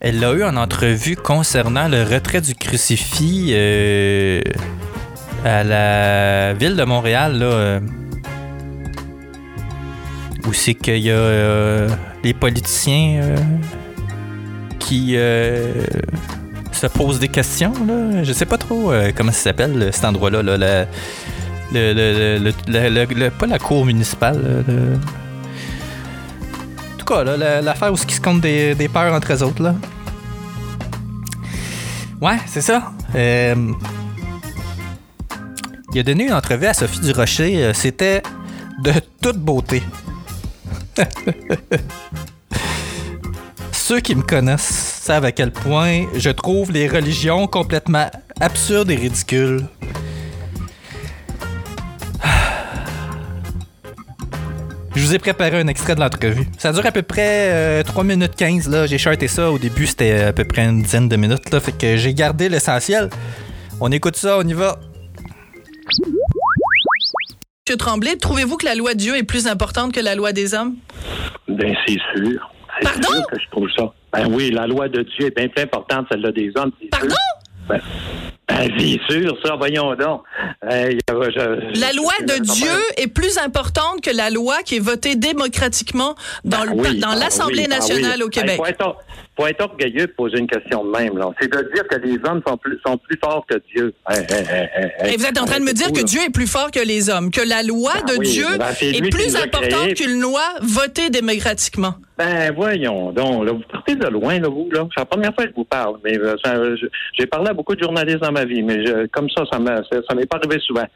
elle 0.00 0.20
l'a 0.20 0.32
eu 0.32 0.44
en 0.44 0.56
entrevue 0.56 1.16
concernant 1.16 1.88
le 1.88 2.02
retrait 2.02 2.40
du 2.40 2.54
crucifix 2.54 3.50
euh, 3.52 4.40
à 5.44 5.64
la 5.64 6.54
ville 6.54 6.76
de 6.76 6.84
Montréal, 6.84 7.38
là. 7.38 7.46
euh, 7.46 7.80
où 10.46 10.52
c'est 10.52 10.74
qu'il 10.74 10.98
y 10.98 11.10
a 11.10 11.14
euh, 11.14 11.88
les 12.22 12.34
politiciens 12.34 13.20
euh, 13.22 13.36
qui 14.78 15.14
se 16.72 16.86
posent 16.86 17.18
des 17.18 17.28
questions. 17.28 17.72
Là. 17.86 18.22
Je 18.22 18.32
sais 18.32 18.44
pas 18.46 18.58
trop 18.58 18.92
comment 19.16 19.32
ça 19.32 19.38
s'appelle 19.44 19.90
cet 19.92 20.04
endroit-là. 20.04 20.42
là, 20.42 20.56
la- 20.56 20.86
le, 21.72 23.28
pas 23.30 23.46
la 23.46 23.58
cour 23.58 23.84
municipale. 23.84 24.62
L'affaire 27.10 27.92
où 27.92 27.96
ils 27.96 28.10
se 28.14 28.20
comptent 28.20 28.40
des, 28.40 28.74
des 28.74 28.88
peurs 28.88 29.12
entre 29.14 29.32
eux 29.32 29.42
autres. 29.42 29.62
Là. 29.62 29.74
Ouais, 32.20 32.38
c'est 32.46 32.60
ça. 32.62 32.92
Euh, 33.14 33.72
il 35.92 36.00
a 36.00 36.02
donné 36.02 36.24
une 36.26 36.32
entrevue 36.32 36.66
à 36.66 36.74
Sophie 36.74 37.00
Durocher. 37.00 37.64
euh, 37.64 37.72
C'était 37.74 38.22
de 38.82 38.92
toute 39.22 39.38
beauté. 39.38 39.82
Ceux 43.72 44.00
qui 44.00 44.14
me 44.16 44.22
connaissent 44.22 44.62
savent 45.02 45.24
à 45.24 45.32
quel 45.32 45.52
point 45.52 46.06
je 46.16 46.30
trouve 46.30 46.72
les 46.72 46.88
religions 46.88 47.46
complètement 47.46 48.10
absurdes 48.40 48.90
et 48.90 48.96
ridicules. 48.96 49.64
Vous 55.06 55.14
ai 55.14 55.18
préparé 55.18 55.60
un 55.60 55.68
extrait 55.68 55.94
de 55.94 56.00
l'entrevue. 56.00 56.46
Ça 56.58 56.72
dure 56.72 56.84
à 56.84 56.90
peu 56.90 57.02
près 57.02 57.50
euh, 57.52 57.82
3 57.82 58.02
minutes 58.02 58.34
15. 58.36 58.68
Là. 58.68 58.86
J'ai 58.86 58.98
charté 58.98 59.28
ça. 59.28 59.50
Au 59.50 59.58
début, 59.58 59.86
c'était 59.86 60.24
à 60.24 60.32
peu 60.32 60.44
près 60.44 60.64
une 60.64 60.82
dizaine 60.82 61.08
de 61.08 61.16
minutes. 61.16 61.50
Là. 61.52 61.60
Fait 61.60 61.76
que 61.76 61.96
j'ai 61.96 62.12
gardé 62.12 62.48
l'essentiel. 62.48 63.08
On 63.80 63.92
écoute 63.92 64.16
ça, 64.16 64.38
on 64.38 64.42
y 64.42 64.52
va. 64.52 64.78
Monsieur 67.66 67.76
Tremblay, 67.78 68.16
trouvez-vous 68.16 68.56
que 68.56 68.64
la 68.64 68.74
loi 68.74 68.94
de 68.94 68.98
Dieu 68.98 69.16
est 69.16 69.22
plus 69.22 69.46
importante 69.46 69.92
que 69.92 70.00
la 70.00 70.14
loi 70.14 70.32
des 70.32 70.54
hommes? 70.54 70.74
Ben, 71.48 71.74
c'est 71.86 71.98
sûr. 72.14 72.52
C'est 72.80 73.04
sûr 73.04 73.26
que 73.28 73.38
je 73.38 73.50
trouve 73.50 73.68
ça. 73.76 73.92
Ben 74.12 74.26
oui, 74.30 74.50
la 74.50 74.66
loi 74.66 74.88
de 74.88 75.02
Dieu 75.02 75.26
est 75.26 75.36
bien 75.36 75.48
plus 75.48 75.62
importante 75.62 76.08
que 76.08 76.14
celle-là 76.14 76.32
des 76.32 76.52
hommes. 76.56 76.72
Pardon? 76.90 77.14
Ben, 77.68 77.80
Ben, 78.48 78.70
c'est 78.78 79.00
sûr, 79.10 79.36
ça, 79.44 79.56
voyons 79.56 79.94
donc. 79.96 80.22
Euh, 80.70 80.92
y 80.92 80.98
a- 81.10 81.30
je- 81.30 81.80
La 81.80 81.92
loi 81.92 82.12
de 82.20 82.40
Dieu 82.42 82.70
est 82.96 83.08
plus 83.08 83.38
importante 83.38 84.00
que 84.02 84.10
la 84.10 84.30
loi 84.30 84.62
qui 84.64 84.76
est 84.76 84.80
votée 84.80 85.16
démocratiquement 85.16 86.14
dans, 86.44 86.64
Oui, 86.68 87.00
dans 87.00 87.10
ah 87.10 87.16
l'Assemblée 87.16 87.64
ah 87.66 87.74
nationale 87.76 88.22
au 88.22 88.28
Québec. 88.28 88.52
Il 88.54 88.56
faut, 88.58 88.66
être, 88.66 88.80
or- 88.86 89.02
faut 89.38 89.46
être 89.46 89.60
orgueilleux 89.62 90.06
de 90.06 90.12
poser 90.12 90.38
une 90.38 90.46
question 90.46 90.84
de 90.84 90.90
même. 90.90 91.16
là. 91.18 91.30
C'est 91.40 91.50
de 91.52 91.70
dire 91.74 91.86
que 91.88 91.96
les 91.96 92.18
hommes 92.28 92.40
sont 92.46 92.56
plus, 92.56 92.78
sont 92.86 92.96
plus 92.98 93.18
forts 93.22 93.44
que 93.48 93.56
Dieu. 93.74 93.92
Hey, 94.08 94.18
hey, 94.20 94.24
hey, 94.30 94.68
hey, 94.74 94.90
hey. 95.00 95.14
Et 95.14 95.16
vous 95.16 95.26
êtes 95.26 95.38
en 95.38 95.44
train 95.44 95.58
de 95.60 95.64
me 95.64 95.72
dire 95.72 95.92
que 95.92 96.02
Dieu 96.02 96.20
est 96.26 96.32
plus 96.32 96.46
fort 96.46 96.70
que 96.70 96.80
les 96.80 97.10
hommes, 97.10 97.30
que 97.30 97.46
la 97.46 97.62
loi 97.62 97.92
Ben 98.06 98.14
de 98.14 98.18
oui, 98.20 98.28
Dieu 98.30 98.46
ben 98.58 98.66
est 98.80 99.10
plus 99.10 99.36
importante 99.36 99.94
qu'une 99.94 100.20
loi 100.20 100.42
votée 100.62 101.10
démocratiquement. 101.10 101.94
Ben 102.18 102.50
voyons 102.54 103.12
donc, 103.12 103.44
là, 103.44 103.52
vous 103.52 103.62
partez 103.70 103.94
de 103.94 104.06
loin, 104.06 104.38
là, 104.38 104.48
vous, 104.48 104.70
là. 104.72 104.88
C'est 104.94 105.00
la 105.00 105.04
première 105.04 105.34
fois 105.34 105.44
que 105.44 105.50
je 105.50 105.54
vous 105.56 105.64
parle, 105.64 105.96
mais 106.02 106.16
euh, 106.18 106.76
j'ai 107.18 107.26
parlé 107.26 107.50
à 107.50 107.52
beaucoup 107.52 107.74
de 107.74 107.82
journalistes 107.82 108.20
dans 108.20 108.32
ma 108.32 108.46
vie, 108.46 108.62
mais 108.62 108.86
je- 108.86 109.06
comme 109.08 109.28
ça, 109.36 109.42
ça 109.52 109.58
ça 110.08 110.14
m'est 110.14 110.24
pas 110.24 110.38
arrivé 110.38 110.58
souvent. 110.66 110.86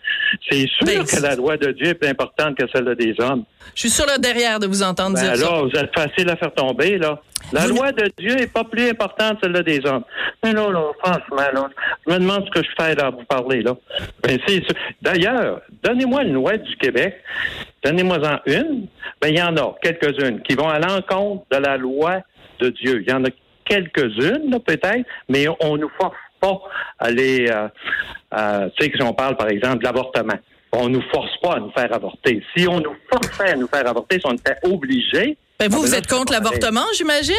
C'est 0.51 0.67
sûr 0.67 0.87
Ben, 0.87 1.05
que 1.05 1.21
la 1.23 1.35
loi 1.37 1.59
de 1.59 1.73
Dieu 1.73 1.89
est 1.89 1.95
plus 1.95 2.09
importante 2.09 2.57
que 2.57 2.65
celle 2.75 2.95
des 2.95 3.15
hommes. 3.19 3.45
Je 3.75 3.81
suis 3.81 3.91
sur 3.91 4.07
le 4.07 4.19
derrière 4.19 4.59
de 4.61 4.67
vous 4.67 4.83
entendre 4.83 5.19
dire 5.19 5.37
ça. 5.37 5.43
là, 5.45 5.63
vous 5.63 5.79
êtes 5.79 5.95
facile 5.95 6.31
à 6.31 6.37
faire 6.37 6.55
tomber, 6.55 6.97
là. 6.97 7.21
La 7.53 7.67
loi 7.67 7.93
de 7.93 8.11
Dieu 8.19 8.41
est 8.41 8.53
pas 8.53 8.65
plus 8.65 8.89
importante 8.89 9.41
que 9.41 9.53
celle 9.53 9.63
des 9.65 9.85
hommes. 9.87 10.05
Mais 10.43 10.53
là, 10.53 10.71
là, 10.71 10.83
franchement, 11.03 11.37
là, 11.53 11.71
je 12.07 12.13
me 12.13 12.19
demande 12.19 12.45
ce 12.47 12.61
que 12.61 12.67
je 12.67 12.71
fais 12.79 12.95
là 12.95 13.07
à 13.07 13.11
vous 13.11 13.25
parler, 13.25 13.63
là. 13.63 13.77
Ben. 14.23 14.39
D'ailleurs, 15.03 15.61
donnez-moi 15.83 16.23
une 16.23 16.35
loi 16.35 16.57
du 16.57 16.77
Québec. 16.77 17.17
Donnez-moi-en 17.85 18.39
une. 18.47 18.87
Ben, 19.21 19.29
il 19.29 19.39
y 19.39 19.43
en 19.43 19.57
a 19.57 19.75
quelques-unes 19.83 20.43
qui 20.43 20.55
vont 20.55 20.69
à 20.69 20.79
l'encontre 20.79 21.45
de 21.51 21.57
la 21.57 21.77
loi 21.77 22.21
de 22.61 22.69
Dieu. 22.71 23.03
Il 23.03 23.11
y 23.11 23.13
en 23.13 23.25
a 23.25 23.31
quelques-unes, 23.65 24.51
là, 24.51 24.59
peut-être, 24.61 25.07
mais 25.29 25.47
on 25.61 25.77
nous 25.77 25.91
force 26.01 26.17
pas 26.41 26.61
à 26.99 27.11
les, 27.11 27.49
euh, 27.51 27.69
euh, 28.35 28.69
tu 28.77 28.85
sais, 28.85 28.93
si 28.95 29.03
on 29.03 29.13
parle, 29.13 29.37
par 29.37 29.49
exemple, 29.49 29.79
de 29.79 29.85
l'avortement. 29.85 30.39
On 30.73 30.89
nous 30.89 31.03
force 31.13 31.37
pas 31.43 31.55
à 31.55 31.61
nous 31.61 31.73
faire 31.73 31.93
avorter. 31.93 32.43
Si 32.57 32.67
on 32.69 32.81
nous 32.81 32.95
forçait 33.13 33.53
à 33.53 33.57
nous 33.57 33.67
faire 33.67 33.87
avorter, 33.89 34.21
si 34.21 34.27
on 34.27 34.35
était 34.35 34.57
obligé, 34.63 35.37
Ben, 35.61 35.69
vous, 35.69 35.77
ah, 35.77 35.81
ben 35.81 35.87
vous 35.87 35.93
là, 35.93 35.99
êtes 35.99 36.07
contre 36.07 36.33
l'avortement, 36.33 36.87
j'imagine? 36.97 37.35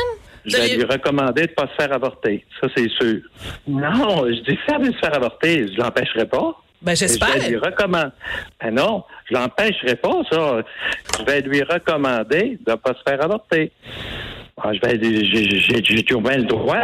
Je 0.45 0.55
vais 0.55 0.75
lui 0.75 0.85
recommander 0.85 1.43
de 1.43 1.49
ne 1.49 1.55
pas 1.55 1.67
se 1.67 1.73
faire 1.73 1.93
avorter. 1.93 2.45
Ça, 2.59 2.67
c'est 2.75 2.89
sûr. 2.89 3.19
Non, 3.67 4.25
je 4.27 4.41
dis 4.43 4.59
ça 4.67 4.77
de 4.77 4.91
se 4.91 4.97
faire 4.97 5.15
avorter. 5.15 5.67
Je 5.73 5.79
l'empêcherai 5.79 6.25
pas. 6.25 6.55
Ben, 6.81 6.95
j'espère. 6.95 7.29
Je 7.35 7.39
vais 7.39 7.49
lui 7.49 7.57
recommander. 7.57 8.11
Ben 8.61 8.73
non, 8.73 9.03
je 9.29 9.33
l'empêcherai 9.33 9.95
pas, 9.95 10.21
ça. 10.31 10.61
Je 11.19 11.25
vais 11.25 11.41
lui 11.41 11.63
recommander 11.63 12.59
de 12.65 12.71
ne 12.71 12.75
pas 12.75 12.93
se 12.93 13.01
faire 13.07 13.23
avorter. 13.23 13.71
Ah, 14.63 14.69
j'ai, 14.73 15.25
j'ai, 15.25 15.83
j'ai 15.83 16.03
tout 16.03 16.21
bien 16.21 16.37
le 16.37 16.43
droit 16.43 16.83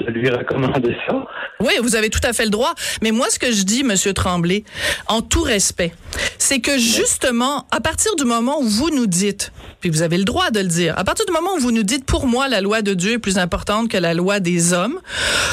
de 0.00 0.06
lui 0.06 0.30
recommander 0.30 0.96
ça. 1.06 1.26
Oui, 1.60 1.72
vous 1.82 1.96
avez 1.96 2.10
tout 2.10 2.20
à 2.22 2.32
fait 2.32 2.44
le 2.44 2.50
droit. 2.50 2.74
Mais 3.02 3.10
moi, 3.10 3.26
ce 3.30 3.38
que 3.38 3.50
je 3.50 3.62
dis, 3.64 3.82
Monsieur 3.82 4.12
Tremblay, 4.12 4.62
en 5.08 5.20
tout 5.20 5.42
respect, 5.42 5.92
c'est 6.38 6.60
que 6.60 6.78
justement, 6.78 7.66
à 7.72 7.80
partir 7.80 8.14
du 8.16 8.24
moment 8.24 8.60
où 8.60 8.68
vous 8.68 8.90
nous 8.90 9.06
dites, 9.06 9.52
puis 9.80 9.90
vous 9.90 10.02
avez 10.02 10.18
le 10.18 10.24
droit 10.24 10.50
de 10.50 10.60
le 10.60 10.68
dire, 10.68 10.94
à 10.96 11.04
partir 11.04 11.26
du 11.26 11.32
moment 11.32 11.50
où 11.56 11.60
vous 11.60 11.72
nous 11.72 11.82
dites, 11.82 12.04
pour 12.04 12.26
moi, 12.26 12.48
la 12.48 12.60
loi 12.60 12.82
de 12.82 12.94
Dieu 12.94 13.12
est 13.14 13.18
plus 13.18 13.38
importante 13.38 13.88
que 13.88 13.98
la 13.98 14.14
loi 14.14 14.38
des 14.38 14.72
hommes, 14.72 15.00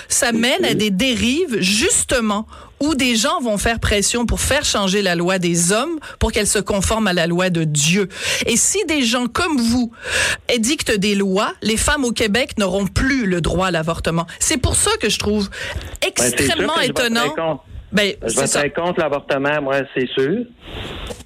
ça 0.08 0.32
mène 0.32 0.64
à 0.66 0.76
des 0.76 0.92
dérives, 0.92 1.60
justement, 1.60 2.48
où 2.80 2.96
des 2.96 3.16
gens 3.16 3.40
vont 3.42 3.58
faire 3.58 3.80
pression 3.80 4.26
pour 4.26 4.40
faire 4.40 4.66
changer 4.66 5.02
la 5.02 5.16
loi 5.16 5.40
des 5.40 5.72
hommes 5.72 6.00
pour 6.20 6.32
qu'elle 6.32 6.48
se 6.48 6.60
conforme 6.60 7.08
à 7.08 7.14
la 7.14 7.28
loi 7.28 7.50
de 7.50 7.64
Dieu. 7.64 8.10
Et 8.46 8.58
si 8.58 8.84
des 8.86 9.02
gens 9.04 9.28
comme 9.28 9.58
vous 9.58 9.92
édictent 10.54 10.98
des 10.98 11.16
lois, 11.16 11.54
les 11.62 11.78
femmes 11.78 12.06
au 12.06 12.12
Québec 12.12 12.58
n'auront 12.58 12.88
plus 12.88 13.26
le 13.26 13.42
droit 13.42 13.68
à 13.68 13.72
l'avortement. 13.72 14.26
C'est 14.40 14.58
pour 14.58 14.76
ça 14.76 14.92
que 14.98 15.10
je 15.10 15.20
trouve 15.20 15.50
extrêmement 16.06 16.80
étonnant. 16.80 17.62
Ben, 17.92 18.14
Je 18.26 18.36
voterai 18.36 18.72
contre 18.72 19.00
l'avortement, 19.00 19.62
moi, 19.62 19.78
c'est 19.96 20.08
sûr. 20.10 20.44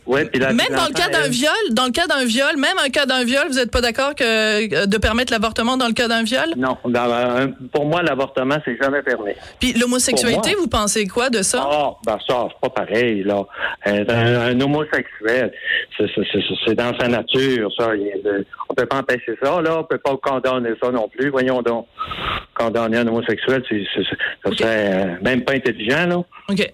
Ouais, 0.09 0.25
puis 0.25 0.39
la- 0.39 0.51
Même 0.53 0.65
dans 0.75 0.87
le 0.87 0.93
cas 0.93 1.07
d'un 1.09 1.25
elle- 1.25 1.29
viol, 1.31 1.53
dans 1.71 1.85
le 1.85 1.91
cas 1.91 2.07
d'un 2.07 2.25
viol, 2.25 2.57
même 2.57 2.77
un 2.83 2.89
cas 2.89 3.05
d'un 3.05 3.23
viol, 3.23 3.43
vous 3.47 3.55
n'êtes 3.57 3.69
pas 3.71 3.79
d'accord 3.81 4.15
que 4.15 4.23
euh, 4.23 4.85
de 4.87 4.97
permettre 4.97 5.31
l'avortement 5.31 5.77
dans 5.77 5.85
le 5.87 5.93
cas 5.93 6.07
d'un 6.07 6.23
viol? 6.23 6.49
Non, 6.57 6.75
un- 6.95 7.51
pour 7.71 7.85
moi, 7.85 8.01
l'avortement, 8.01 8.57
c'est 8.65 8.75
jamais 8.81 9.03
permis. 9.03 9.33
Puis 9.59 9.73
l'homosexualité, 9.73 10.55
vous 10.55 10.67
pensez 10.67 11.07
quoi 11.07 11.29
de 11.29 11.43
ça? 11.43 11.63
Ah, 11.63 11.91
ben 12.05 12.17
ça, 12.27 12.47
c'est 12.49 12.59
pas 12.59 12.69
pareil, 12.85 13.23
là. 13.23 13.43
Euh, 13.87 14.03
un, 14.09 14.51
un 14.57 14.61
homosexuel, 14.61 15.51
c'est- 15.95 16.73
dans 16.75 16.97
sa 16.99 17.07
nature, 17.07 17.71
ça. 17.77 17.95
Il 17.95 18.09
on 18.69 18.73
peut 18.73 18.85
pas 18.87 18.97
empêcher 18.97 19.35
ça, 19.41 19.61
là. 19.61 19.79
On 19.79 19.83
peut 19.83 19.97
pas 19.99 20.17
condamner 20.17 20.71
ça 20.81 20.89
non 20.91 21.07
plus. 21.07 21.29
Voyons 21.29 21.61
donc. 21.61 21.85
Condamner 22.55 22.97
un 22.97 23.07
homosexuel, 23.07 23.63
c'est, 23.69 23.83
serait 24.57 24.91
euh, 24.91 25.05
même 25.21 25.43
pas 25.43 25.53
intelligent, 25.53 26.05
là. 26.07 26.17
OK. 26.49 26.71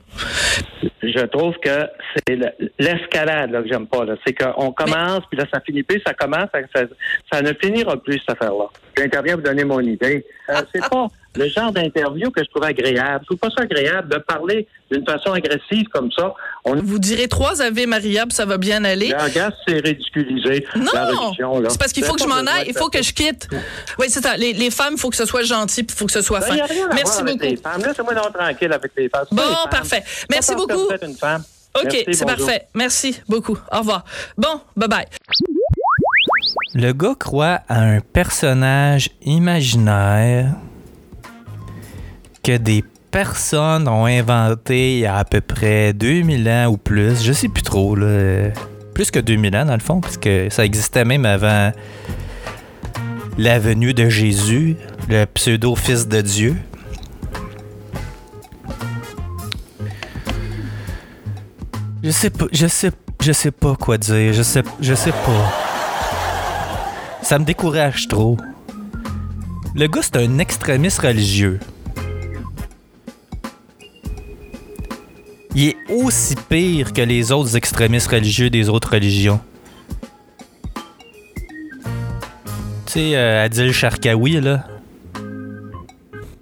Je 1.03 1.25
trouve 1.27 1.53
que 1.63 1.88
c'est 2.27 2.36
le- 2.36 2.69
l'escalade, 3.25 3.51
là, 3.51 3.61
que 3.61 3.67
j'aime 3.67 3.88
pas, 3.88 4.05
là. 4.05 4.15
C'est 4.25 4.33
qu'on 4.33 4.71
commence, 4.71 5.21
puis 5.29 5.38
là, 5.39 5.45
ça 5.53 5.59
finit 5.59 5.83
plus, 5.83 6.01
ça 6.05 6.13
commence, 6.13 6.47
ça, 6.53 6.59
ça, 6.73 6.81
ça 7.31 7.41
ne 7.41 7.53
finira 7.53 7.97
plus, 7.97 8.19
cette 8.19 8.31
affaire-là. 8.31 8.65
J'interviens 8.97 9.33
pour 9.35 9.43
donner 9.43 9.63
mon 9.65 9.79
idée. 9.81 10.25
Euh, 10.49 10.61
c'est 10.73 10.88
pas 10.89 11.07
le 11.38 11.49
genre 11.49 11.71
d'interview 11.73 12.31
que 12.31 12.41
je 12.41 12.49
trouve 12.49 12.63
agréable. 12.63 13.19
Je 13.23 13.25
trouve 13.25 13.38
pas 13.39 13.49
ça 13.49 13.63
agréable 13.63 14.07
de 14.09 14.17
parler 14.19 14.67
d'une 14.89 15.03
façon 15.05 15.33
agressive 15.33 15.85
comme 15.91 16.09
ça. 16.13 16.33
On 16.63 16.75
Vous 16.75 16.97
direz 16.99 17.27
trois 17.27 17.61
Ave 17.61 17.85
Maria, 17.88 18.23
puis 18.25 18.31
ça 18.33 18.45
va 18.45 18.57
bien 18.57 18.85
aller. 18.85 19.09
Là, 19.09 19.25
regarde, 19.25 19.53
c'est 19.67 19.79
ridiculisé. 19.79 20.65
Non! 20.77 21.59
là. 21.59 21.69
C'est 21.69 21.77
parce 21.79 21.91
qu'il 21.91 22.05
faut 22.05 22.13
que 22.13 22.21
je 22.21 22.27
m'en 22.27 22.35
aille, 22.38 22.67
il 22.67 22.77
faut 22.77 22.89
que 22.89 23.01
je 23.03 23.11
quitte. 23.11 23.49
Oui, 23.99 24.05
c'est 24.07 24.23
ça. 24.23 24.38
Les, 24.38 24.53
les 24.53 24.71
femmes, 24.71 24.93
il 24.93 24.99
faut 24.99 25.09
que 25.09 25.17
ce 25.17 25.25
soit 25.25 25.43
gentil, 25.43 25.83
puis 25.83 25.93
il 25.93 25.99
faut 25.99 26.05
que 26.05 26.11
ce 26.13 26.21
soit 26.21 26.39
fin. 26.39 26.55
Ben, 26.55 26.63
Merci 26.93 27.03
voir 27.03 27.19
avec 27.21 27.33
beaucoup. 27.39 27.51
les 27.51 27.57
femmes. 27.57 27.81
Laissez-moi 27.85 28.13
donc 28.13 28.33
tranquille 28.33 28.71
avec 28.71 28.91
les 28.95 29.09
femmes. 29.09 29.25
C'est 29.29 29.35
Bon, 29.35 29.41
pas 29.43 29.49
les 29.49 29.55
femmes. 29.55 29.69
parfait. 29.71 30.03
Merci 30.29 30.53
parce 30.55 30.65
que 30.67 30.73
beaucoup. 30.73 30.88
OK, 31.75 32.05
c'est 32.11 32.25
parfait. 32.25 32.67
Merci 32.73 33.21
beaucoup. 33.27 33.57
Au 33.71 33.79
revoir. 33.79 34.05
Bon, 34.38 34.61
bye-bye. 34.77 35.05
Le 36.73 36.91
gars 36.93 37.15
croit 37.19 37.61
à 37.67 37.81
un 37.81 37.99
personnage 37.99 39.09
imaginaire 39.21 40.53
que 42.43 42.57
des 42.57 42.83
personnes 43.11 43.88
ont 43.88 44.05
inventé 44.05 44.95
il 44.95 44.99
y 44.99 45.05
a 45.05 45.17
à 45.17 45.23
peu 45.23 45.41
près 45.41 45.93
2000 45.93 46.49
ans 46.49 46.67
ou 46.67 46.77
plus. 46.77 47.23
Je 47.23 47.31
sais 47.31 47.47
plus 47.47 47.63
trop, 47.63 47.95
là. 47.95 48.49
Plus 48.93 49.11
que 49.11 49.19
2000 49.19 49.55
ans, 49.55 49.65
dans 49.65 49.73
le 49.73 49.79
fond, 49.79 50.01
parce 50.01 50.17
que 50.17 50.49
ça 50.49 50.65
existait 50.65 51.05
même 51.05 51.25
avant 51.25 51.71
la 53.38 53.59
venue 53.59 53.93
de 53.93 54.09
Jésus, 54.09 54.77
le 55.09 55.25
pseudo-fils 55.25 56.07
de 56.07 56.21
Dieu. 56.21 56.55
Je 62.05 62.11
sais 62.11 62.29
pas, 62.29 62.45
je 62.51 62.67
sais, 62.67 62.91
je 63.19 63.31
sais 63.31 63.49
pas 63.49 63.75
quoi 63.75 63.97
dire. 63.97 64.31
Je 64.31 64.43
sais, 64.43 64.61
je 64.79 64.93
sais 64.93 65.11
pas. 65.11 65.53
Ça 67.23 67.39
me 67.39 67.45
décourage 67.45 68.07
trop. 68.07 68.37
Le 69.73 69.87
gars, 69.87 70.01
c'est 70.03 70.17
un 70.17 70.37
extrémiste 70.37 70.99
religieux. 70.99 71.59
Il 75.55 75.69
est 75.69 75.77
aussi 75.89 76.35
pire 76.47 76.93
que 76.93 77.01
les 77.01 77.31
autres 77.31 77.57
extrémistes 77.57 78.11
religieux 78.11 78.51
des 78.51 78.69
autres 78.69 78.91
religions. 78.91 79.39
Tu 82.85 82.91
sais, 82.93 83.15
euh, 83.15 83.45
Adil 83.45 83.73
Sharkawi, 83.73 84.41
là. 84.41 84.67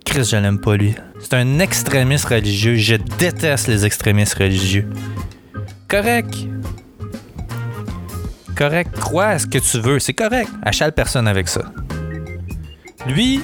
Chris, 0.03 0.25
je 0.25 0.35
l'aime 0.35 0.59
pas, 0.59 0.75
lui. 0.75 0.93
C'est 1.21 1.35
un 1.35 1.59
extrémiste 1.59 2.25
religieux. 2.25 2.75
Je 2.75 2.95
déteste 2.95 3.69
les 3.69 3.85
extrémistes 3.85 4.33
religieux. 4.33 4.89
Correct. 5.93 6.47
Correct. 8.57 8.91
Crois 8.99 9.37
ce 9.37 9.45
que 9.45 9.59
tu 9.59 9.79
veux. 9.79 9.99
C'est 9.99 10.15
correct. 10.15 10.49
Achale 10.63 10.91
personne 10.91 11.27
avec 11.27 11.47
ça. 11.47 11.61
Lui, 13.05 13.41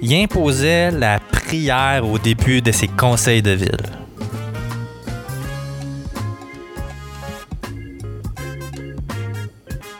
il 0.00 0.14
imposait 0.14 0.92
la 0.92 1.18
prière 1.18 2.06
au 2.06 2.16
début 2.20 2.62
de 2.62 2.70
ses 2.70 2.86
conseils 2.86 3.42
de 3.42 3.50
ville. 3.50 3.86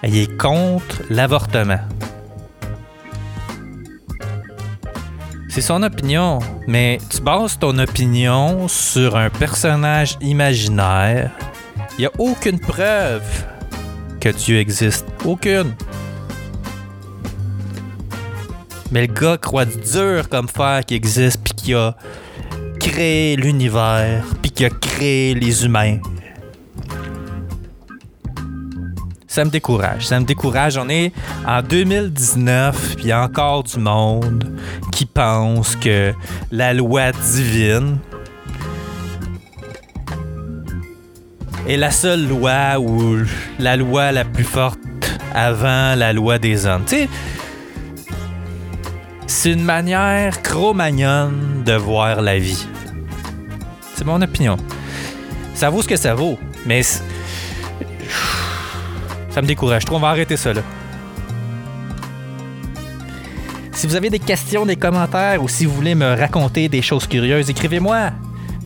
Il 0.05 0.17
est 0.19 0.37
contre 0.39 1.03
l'avortement. 1.11 1.81
C'est 5.55 5.61
son 5.61 5.83
opinion, 5.83 6.38
mais 6.67 6.97
tu 7.11 7.21
bases 7.21 7.59
ton 7.59 7.79
opinion 7.79 8.69
sur 8.69 9.17
un 9.17 9.29
personnage 9.29 10.17
imaginaire. 10.23 11.31
Il 11.99 12.01
n'y 12.01 12.07
a 12.07 12.11
aucune 12.19 12.59
preuve 12.59 13.23
que 14.19 14.31
Dieu 14.31 14.61
existe. 14.61 15.05
Aucune. 15.27 15.75
Mais 18.91 19.07
le 19.07 19.12
gars 19.12 19.37
croit 19.37 19.67
dur 19.67 20.31
comme 20.31 20.49
fer 20.49 20.87
qu'il 20.87 20.97
existe, 20.97 21.43
puis 21.45 21.53
qu'il 21.53 21.77
a 21.77 21.97
créé 22.81 23.37
l'univers, 23.37 24.25
puis 24.41 24.53
qu'il 24.53 24.65
a 24.65 24.71
créé 24.71 25.35
les 25.35 25.67
humains. 25.67 25.99
ça 29.33 29.47
me 29.47 29.51
décourage. 29.51 30.07
Ça 30.07 30.21
me 30.21 30.27
décourage. 30.27 30.77
On 30.77 30.90
est 30.90 31.11
en 31.49 31.62
2019, 31.62 32.97
puis 32.97 33.05
il 33.05 33.09
y 33.09 33.12
a 33.12 33.23
encore 33.23 33.62
du 33.62 33.79
monde 33.79 34.53
qui 34.90 35.07
pense 35.07 35.75
que 35.75 36.12
la 36.51 36.75
loi 36.75 37.12
divine 37.12 37.97
est 41.66 41.79
la 41.79 41.90
seule 41.90 42.29
loi 42.29 42.79
ou 42.79 43.21
la 43.59 43.77
loi 43.79 44.12
la 44.12 44.27
plus 44.27 44.45
forte 44.45 44.79
avant 45.35 45.95
la 45.95 46.12
loi 46.12 46.38
des 46.38 46.66
hommes. 46.66 46.85
Tu 46.87 46.97
sais, 46.97 47.09
c'est 49.27 49.53
une 49.53 49.64
manière 49.64 50.42
chromagnonne 50.42 51.62
de 51.64 51.73
voir 51.73 52.21
la 52.21 52.38
vie. 52.38 52.66
C'est 53.95 54.05
mon 54.05 54.21
opinion. 54.21 54.59
Ça 55.55 55.71
vaut 55.71 55.81
ce 55.81 55.88
que 55.88 55.97
ça 55.97 56.14
vaut, 56.14 56.38
mais 56.66 56.83
ça 59.33 59.42
me 59.42 59.47
décourage 59.47 59.85
trop. 59.85 59.97
On 59.97 60.01
va 60.01 60.09
arrêter 60.09 60.37
ça 60.37 60.53
là. 60.53 60.62
Si 63.73 63.87
vous 63.87 63.95
avez 63.97 64.11
des 64.11 64.18
questions, 64.18 64.66
des 64.66 64.77
commentaires 64.77 65.42
ou 65.42 65.49
si 65.49 65.64
vous 65.64 65.75
voulez 65.75 65.95
me 65.95 66.14
raconter 66.14 66.68
des 66.68 66.83
choses 66.83 67.07
curieuses, 67.07 67.49
écrivez-moi 67.51 68.11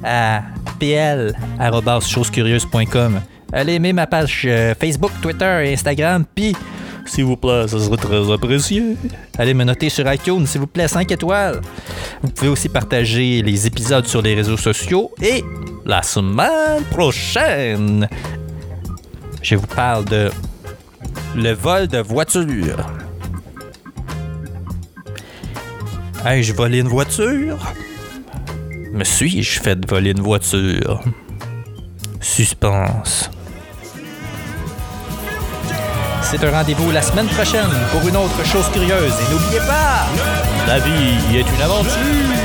à 0.04 0.42
pl.chosescurieuses.com. 0.78 3.20
Allez 3.52 3.74
aimer 3.74 3.92
ma 3.92 4.06
page 4.06 4.42
euh, 4.44 4.74
Facebook, 4.78 5.10
Twitter 5.22 5.62
et 5.64 5.72
Instagram, 5.72 6.24
puis 6.34 6.54
s'il 7.06 7.24
vous 7.24 7.36
plaît, 7.36 7.68
ça 7.68 7.78
serait 7.78 7.96
très 7.96 8.32
apprécié. 8.32 8.96
Allez 9.38 9.54
me 9.54 9.64
noter 9.64 9.88
sur 9.88 10.12
iTunes, 10.12 10.46
s'il 10.46 10.60
vous 10.60 10.66
plaît, 10.66 10.88
5 10.88 11.10
étoiles. 11.12 11.60
Vous 12.22 12.30
pouvez 12.30 12.50
aussi 12.50 12.68
partager 12.68 13.42
les 13.42 13.66
épisodes 13.66 14.06
sur 14.06 14.20
les 14.20 14.34
réseaux 14.34 14.56
sociaux 14.56 15.12
et 15.22 15.44
la 15.84 16.02
semaine 16.02 16.82
prochaine, 16.90 18.08
je 19.40 19.54
vous 19.54 19.68
parle 19.68 20.04
de 20.06 20.32
le 21.34 21.52
vol 21.52 21.88
de 21.88 21.98
voiture. 21.98 22.86
Ai-je 26.24 26.52
volé 26.52 26.80
une 26.80 26.88
voiture? 26.88 27.58
Me 28.92 29.04
suis-je 29.04 29.60
fait 29.60 29.78
voler 29.88 30.10
une 30.10 30.22
voiture? 30.22 31.00
Suspense. 32.20 33.30
C'est 36.22 36.42
un 36.42 36.50
rendez-vous 36.50 36.90
la 36.90 37.02
semaine 37.02 37.28
prochaine 37.28 37.70
pour 37.92 38.08
une 38.08 38.16
autre 38.16 38.44
chose 38.44 38.68
curieuse. 38.72 39.14
Et 39.20 39.32
n'oubliez 39.32 39.60
pas, 39.60 40.06
la 40.66 40.78
vie 40.80 41.36
est 41.36 41.54
une 41.54 41.62
aventure. 41.62 42.35